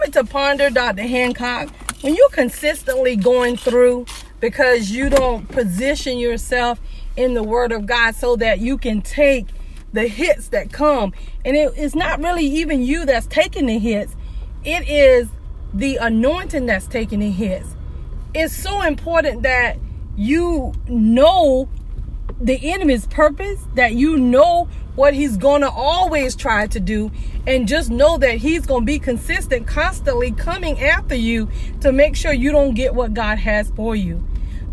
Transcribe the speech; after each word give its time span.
me 0.00 0.08
to 0.08 0.24
ponder, 0.24 0.70
Dr. 0.70 1.02
Hancock, 1.02 1.68
when 2.00 2.14
you're 2.14 2.30
consistently 2.30 3.16
going 3.16 3.56
through 3.56 4.06
because 4.40 4.90
you 4.90 5.10
don't 5.10 5.46
position 5.48 6.18
yourself 6.18 6.80
in 7.16 7.34
the 7.34 7.42
Word 7.42 7.72
of 7.72 7.86
God 7.86 8.14
so 8.14 8.36
that 8.36 8.60
you 8.60 8.78
can 8.78 9.02
take 9.02 9.46
the 9.92 10.08
hits 10.08 10.48
that 10.48 10.72
come. 10.72 11.12
And 11.44 11.56
it, 11.56 11.72
it's 11.76 11.94
not 11.94 12.20
really 12.20 12.46
even 12.46 12.82
you 12.82 13.04
that's 13.04 13.26
taking 13.26 13.66
the 13.66 13.78
hits, 13.78 14.16
it 14.64 14.88
is 14.88 15.28
the 15.74 15.96
anointing 15.96 16.66
that's 16.66 16.86
taking 16.86 17.20
the 17.20 17.30
hits. 17.30 17.74
It's 18.34 18.54
so 18.54 18.82
important 18.82 19.42
that 19.42 19.78
you 20.16 20.72
know 20.86 21.68
the 22.40 22.72
enemy's 22.72 23.06
purpose, 23.06 23.60
that 23.74 23.94
you 23.94 24.16
know 24.16 24.68
what 24.96 25.14
he's 25.14 25.36
going 25.36 25.60
to 25.60 25.70
always 25.70 26.34
try 26.34 26.66
to 26.66 26.80
do, 26.80 27.10
and 27.46 27.68
just 27.68 27.90
know 27.90 28.18
that 28.18 28.38
he's 28.38 28.66
going 28.66 28.82
to 28.82 28.86
be 28.86 28.98
consistent, 28.98 29.66
constantly 29.66 30.32
coming 30.32 30.80
after 30.80 31.14
you 31.14 31.48
to 31.80 31.92
make 31.92 32.16
sure 32.16 32.32
you 32.32 32.50
don't 32.50 32.74
get 32.74 32.94
what 32.94 33.14
God 33.14 33.38
has 33.38 33.70
for 33.70 33.94
you. 33.94 34.24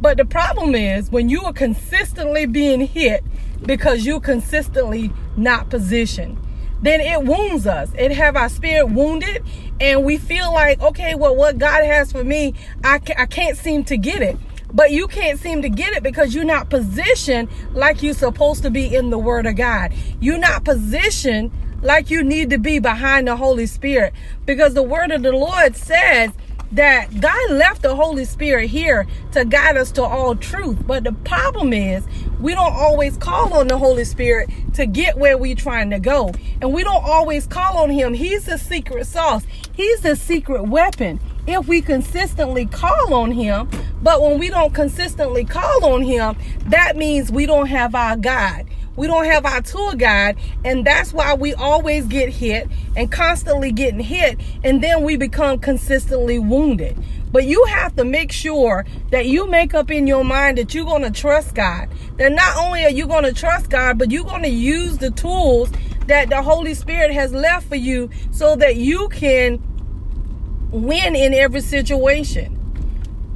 But 0.00 0.16
the 0.16 0.24
problem 0.24 0.74
is 0.74 1.10
when 1.10 1.28
you 1.28 1.42
are 1.42 1.52
consistently 1.52 2.46
being 2.46 2.80
hit 2.80 3.24
because 3.64 4.04
you're 4.04 4.20
consistently 4.20 5.12
not 5.36 5.70
positioned, 5.70 6.38
then 6.82 7.00
it 7.00 7.24
wounds 7.24 7.66
us. 7.66 7.90
It 7.98 8.12
have 8.12 8.36
our 8.36 8.48
spirit 8.48 8.86
wounded, 8.90 9.44
and 9.80 10.04
we 10.04 10.18
feel 10.18 10.52
like, 10.52 10.80
okay, 10.80 11.14
well, 11.14 11.34
what 11.34 11.58
God 11.58 11.84
has 11.84 12.12
for 12.12 12.22
me, 12.22 12.54
I, 12.84 13.00
I 13.16 13.26
can't 13.26 13.56
seem 13.56 13.84
to 13.84 13.96
get 13.96 14.22
it. 14.22 14.36
But 14.72 14.90
you 14.90 15.06
can't 15.06 15.38
seem 15.38 15.62
to 15.62 15.68
get 15.68 15.94
it 15.94 16.02
because 16.02 16.34
you're 16.34 16.44
not 16.44 16.70
positioned 16.70 17.48
like 17.72 18.02
you're 18.02 18.14
supposed 18.14 18.62
to 18.62 18.70
be 18.70 18.94
in 18.94 19.10
the 19.10 19.18
Word 19.18 19.46
of 19.46 19.56
God. 19.56 19.92
You're 20.20 20.38
not 20.38 20.64
positioned 20.64 21.50
like 21.82 22.10
you 22.10 22.22
need 22.22 22.50
to 22.50 22.58
be 22.58 22.78
behind 22.78 23.28
the 23.28 23.36
Holy 23.36 23.66
Spirit 23.66 24.12
because 24.44 24.74
the 24.74 24.82
Word 24.82 25.10
of 25.12 25.22
the 25.22 25.32
Lord 25.32 25.76
says 25.76 26.32
that 26.72 27.20
God 27.20 27.50
left 27.50 27.82
the 27.82 27.94
Holy 27.94 28.24
Spirit 28.24 28.68
here 28.68 29.06
to 29.32 29.44
guide 29.44 29.76
us 29.76 29.92
to 29.92 30.02
all 30.02 30.34
truth. 30.34 30.78
But 30.86 31.04
the 31.04 31.12
problem 31.12 31.72
is, 31.72 32.04
we 32.40 32.54
don't 32.54 32.74
always 32.74 33.16
call 33.16 33.54
on 33.54 33.68
the 33.68 33.78
Holy 33.78 34.04
Spirit 34.04 34.50
to 34.74 34.86
get 34.86 35.16
where 35.16 35.38
we're 35.38 35.54
trying 35.54 35.90
to 35.90 36.00
go. 36.00 36.32
And 36.60 36.72
we 36.72 36.82
don't 36.82 37.04
always 37.04 37.46
call 37.46 37.78
on 37.78 37.90
Him. 37.90 38.14
He's 38.14 38.46
the 38.46 38.58
secret 38.58 39.06
sauce, 39.06 39.44
He's 39.72 40.00
the 40.00 40.16
secret 40.16 40.64
weapon 40.64 41.20
if 41.46 41.66
we 41.68 41.80
consistently 41.80 42.66
call 42.66 43.14
on 43.14 43.32
him. 43.32 43.68
But 44.02 44.22
when 44.22 44.38
we 44.38 44.50
don't 44.50 44.74
consistently 44.74 45.44
call 45.44 45.84
on 45.84 46.02
him, 46.02 46.36
that 46.66 46.96
means 46.96 47.30
we 47.32 47.46
don't 47.46 47.66
have 47.66 47.94
our 47.94 48.16
God. 48.16 48.66
We 48.96 49.06
don't 49.06 49.26
have 49.26 49.44
our 49.44 49.60
tour 49.60 49.94
guide, 49.94 50.38
and 50.64 50.86
that's 50.86 51.12
why 51.12 51.34
we 51.34 51.52
always 51.52 52.06
get 52.06 52.30
hit 52.30 52.68
and 52.96 53.12
constantly 53.12 53.70
getting 53.70 54.00
hit, 54.00 54.40
and 54.64 54.82
then 54.82 55.02
we 55.02 55.16
become 55.16 55.58
consistently 55.58 56.38
wounded. 56.38 56.96
But 57.30 57.44
you 57.44 57.62
have 57.66 57.94
to 57.96 58.04
make 58.04 58.32
sure 58.32 58.86
that 59.10 59.26
you 59.26 59.46
make 59.50 59.74
up 59.74 59.90
in 59.90 60.06
your 60.06 60.24
mind 60.24 60.56
that 60.56 60.72
you're 60.72 60.86
going 60.86 61.02
to 61.02 61.10
trust 61.10 61.54
God. 61.54 61.90
That 62.16 62.32
not 62.32 62.56
only 62.56 62.86
are 62.86 62.90
you 62.90 63.06
going 63.06 63.24
to 63.24 63.34
trust 63.34 63.68
God, 63.68 63.98
but 63.98 64.10
you're 64.10 64.24
going 64.24 64.42
to 64.44 64.48
use 64.48 64.96
the 64.96 65.10
tools 65.10 65.70
that 66.06 66.30
the 66.30 66.40
Holy 66.40 66.72
Spirit 66.72 67.12
has 67.12 67.32
left 67.32 67.68
for 67.68 67.76
you 67.76 68.08
so 68.30 68.56
that 68.56 68.76
you 68.76 69.08
can 69.08 69.62
win 70.70 71.16
in 71.16 71.34
every 71.34 71.60
situation. 71.60 72.52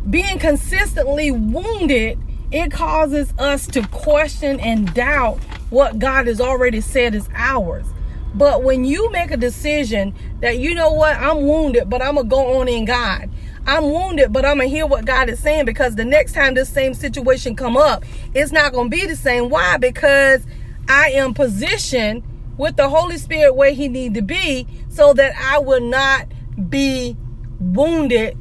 Being 0.09 0.39
consistently 0.39 1.31
wounded, 1.31 2.19
it 2.51 2.73
causes 2.73 3.33
us 3.39 3.67
to 3.69 3.87
question 3.89 4.59
and 4.61 4.93
doubt 4.95 5.39
what 5.71 5.99
God 5.99 6.27
has 6.27 6.41
already 6.41 6.81
said 6.81 7.15
is 7.15 7.29
ours. 7.35 7.87
But 8.35 8.63
when 8.63 8.85
you 8.85 9.11
make 9.11 9.31
a 9.31 9.37
decision 9.37 10.15
that 10.41 10.59
you 10.59 10.75
know 10.75 10.93
what, 10.93 11.17
I'm 11.17 11.47
wounded, 11.47 11.89
but 11.91 12.03
I'm 12.03 12.17
gonna 12.17 12.29
go 12.29 12.61
on 12.61 12.69
in 12.69 12.85
God. 12.85 13.31
I'm 13.67 13.85
wounded, 13.85 14.33
but 14.33 14.45
I'm 14.45 14.59
gonna 14.59 14.69
hear 14.69 14.87
what 14.87 15.05
God 15.05 15.29
is 15.29 15.39
saying 15.39 15.65
because 15.65 15.95
the 15.95 16.05
next 16.05 16.33
time 16.33 16.55
this 16.55 16.69
same 16.69 16.95
situation 16.95 17.55
come 17.55 17.77
up, 17.77 18.05
it's 18.35 18.53
not 18.53 18.73
gonna 18.73 18.89
be 18.89 19.07
the 19.07 19.17
same. 19.17 19.49
Why? 19.49 19.77
Because 19.77 20.45
I 20.89 21.11
am 21.11 21.35
positioned 21.35 22.23
with 22.57 22.77
the 22.77 22.89
Holy 22.89 23.19
Spirit 23.19 23.55
where 23.55 23.73
He 23.73 23.89
need 23.89 24.15
to 24.15 24.23
be, 24.23 24.67
so 24.89 25.13
that 25.15 25.35
I 25.37 25.59
will 25.59 25.81
not 25.81 26.27
be 26.69 27.17
wounded 27.59 28.37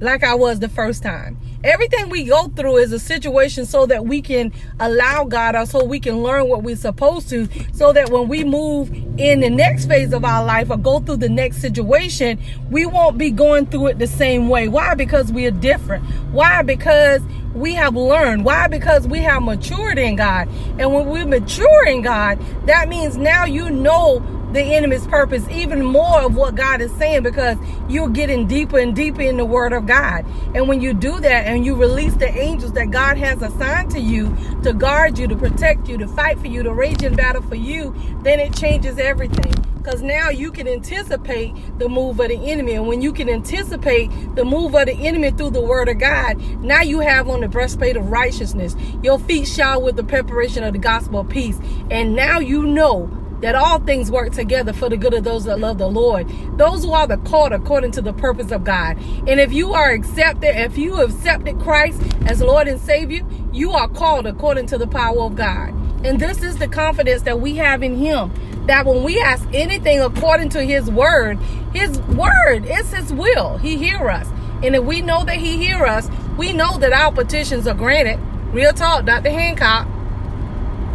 like 0.00 0.22
I 0.22 0.34
was 0.34 0.60
the 0.60 0.68
first 0.68 1.02
time. 1.02 1.38
Everything 1.64 2.08
we 2.08 2.22
go 2.22 2.46
through 2.48 2.76
is 2.76 2.92
a 2.92 3.00
situation 3.00 3.66
so 3.66 3.84
that 3.86 4.06
we 4.06 4.22
can 4.22 4.52
allow 4.78 5.24
God 5.24 5.56
or 5.56 5.66
so 5.66 5.84
we 5.84 5.98
can 5.98 6.22
learn 6.22 6.48
what 6.48 6.62
we're 6.62 6.76
supposed 6.76 7.28
to, 7.30 7.48
so 7.72 7.92
that 7.92 8.10
when 8.10 8.28
we 8.28 8.44
move 8.44 8.92
in 9.18 9.40
the 9.40 9.50
next 9.50 9.86
phase 9.86 10.12
of 10.12 10.24
our 10.24 10.44
life 10.44 10.70
or 10.70 10.76
go 10.76 11.00
through 11.00 11.16
the 11.16 11.28
next 11.28 11.60
situation, 11.60 12.38
we 12.70 12.86
won't 12.86 13.18
be 13.18 13.32
going 13.32 13.66
through 13.66 13.88
it 13.88 13.98
the 13.98 14.06
same 14.06 14.48
way. 14.48 14.68
Why? 14.68 14.94
Because 14.94 15.32
we 15.32 15.46
are 15.46 15.50
different. 15.50 16.04
Why? 16.30 16.62
Because 16.62 17.22
we 17.54 17.74
have 17.74 17.96
learned. 17.96 18.44
Why? 18.44 18.68
Because 18.68 19.08
we 19.08 19.18
have 19.20 19.42
matured 19.42 19.98
in 19.98 20.14
God. 20.14 20.48
And 20.78 20.94
when 20.94 21.08
we 21.08 21.24
mature 21.24 21.86
in 21.88 22.02
God, 22.02 22.38
that 22.66 22.88
means 22.88 23.16
now 23.16 23.46
you 23.46 23.68
know 23.68 24.20
the 24.52 24.62
enemy's 24.62 25.06
purpose, 25.06 25.46
even 25.50 25.84
more 25.84 26.20
of 26.22 26.34
what 26.34 26.54
God 26.54 26.80
is 26.80 26.92
saying, 26.92 27.22
because 27.22 27.56
you're 27.88 28.08
getting 28.08 28.46
deeper 28.46 28.78
and 28.78 28.94
deeper 28.94 29.20
in 29.20 29.36
the 29.36 29.44
Word 29.44 29.72
of 29.72 29.86
God. 29.86 30.24
And 30.54 30.68
when 30.68 30.80
you 30.80 30.94
do 30.94 31.20
that 31.20 31.46
and 31.46 31.66
you 31.66 31.74
release 31.74 32.14
the 32.14 32.30
angels 32.30 32.72
that 32.72 32.90
God 32.90 33.18
has 33.18 33.42
assigned 33.42 33.90
to 33.92 34.00
you 34.00 34.34
to 34.62 34.72
guard 34.72 35.18
you, 35.18 35.28
to 35.28 35.36
protect 35.36 35.88
you, 35.88 35.98
to 35.98 36.08
fight 36.08 36.38
for 36.38 36.46
you, 36.46 36.62
to 36.62 36.72
rage 36.72 37.02
in 37.02 37.14
battle 37.14 37.42
for 37.42 37.56
you, 37.56 37.94
then 38.22 38.40
it 38.40 38.54
changes 38.54 38.98
everything. 38.98 39.52
Because 39.76 40.02
now 40.02 40.28
you 40.28 40.50
can 40.50 40.68
anticipate 40.68 41.54
the 41.78 41.88
move 41.88 42.20
of 42.20 42.28
the 42.28 42.50
enemy. 42.50 42.74
And 42.74 42.86
when 42.86 43.00
you 43.00 43.12
can 43.12 43.28
anticipate 43.30 44.10
the 44.34 44.44
move 44.44 44.74
of 44.74 44.86
the 44.86 44.92
enemy 44.92 45.30
through 45.30 45.50
the 45.50 45.62
word 45.62 45.88
of 45.88 45.98
God, 45.98 46.36
now 46.62 46.82
you 46.82 47.00
have 47.00 47.28
on 47.28 47.40
the 47.40 47.48
breastplate 47.48 47.96
of 47.96 48.10
righteousness. 48.10 48.76
Your 49.02 49.18
feet 49.18 49.48
shower 49.48 49.82
with 49.82 49.96
the 49.96 50.04
preparation 50.04 50.62
of 50.62 50.74
the 50.74 50.78
gospel 50.78 51.20
of 51.20 51.30
peace. 51.30 51.58
And 51.90 52.14
now 52.14 52.38
you 52.38 52.64
know 52.64 53.10
that 53.40 53.54
all 53.54 53.78
things 53.80 54.10
work 54.10 54.32
together 54.32 54.72
for 54.72 54.88
the 54.88 54.96
good 54.96 55.14
of 55.14 55.24
those 55.24 55.44
that 55.44 55.60
love 55.60 55.78
the 55.78 55.88
Lord, 55.88 56.28
those 56.58 56.84
who 56.84 56.92
are 56.92 57.06
the 57.06 57.16
called 57.18 57.52
according 57.52 57.92
to 57.92 58.02
the 58.02 58.12
purpose 58.12 58.50
of 58.50 58.64
God. 58.64 58.96
And 59.26 59.40
if 59.40 59.52
you 59.52 59.72
are 59.72 59.90
accepted, 59.90 60.56
if 60.58 60.76
you 60.76 61.00
accepted 61.00 61.58
Christ 61.60 62.02
as 62.26 62.40
Lord 62.40 62.68
and 62.68 62.80
Savior, 62.80 63.24
you 63.52 63.72
are 63.72 63.88
called 63.88 64.26
according 64.26 64.66
to 64.66 64.78
the 64.78 64.86
power 64.86 65.22
of 65.22 65.36
God. 65.36 65.74
And 66.04 66.20
this 66.20 66.42
is 66.42 66.58
the 66.58 66.68
confidence 66.68 67.22
that 67.22 67.40
we 67.40 67.56
have 67.56 67.82
in 67.82 67.96
Him. 67.96 68.32
That 68.66 68.84
when 68.86 69.02
we 69.02 69.20
ask 69.20 69.46
anything 69.52 70.00
according 70.00 70.50
to 70.50 70.62
His 70.62 70.90
word, 70.90 71.38
His 71.72 71.98
word 72.00 72.66
is 72.66 72.92
His 72.92 73.12
will. 73.12 73.56
He 73.58 73.76
hear 73.76 74.08
us. 74.08 74.28
And 74.62 74.74
if 74.74 74.84
we 74.84 75.00
know 75.00 75.24
that 75.24 75.36
He 75.36 75.56
hear 75.56 75.84
us, 75.84 76.08
we 76.36 76.52
know 76.52 76.78
that 76.78 76.92
our 76.92 77.12
petitions 77.12 77.66
are 77.66 77.74
granted. 77.74 78.20
Real 78.52 78.72
talk, 78.72 79.06
Dr. 79.06 79.30
Hancock. 79.30 79.88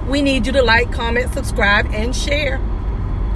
We 0.08 0.22
need 0.22 0.46
you 0.46 0.54
to 0.54 0.62
like, 0.62 0.92
comment, 0.92 1.34
subscribe, 1.34 1.88
and 1.94 2.16
share. 2.16 2.60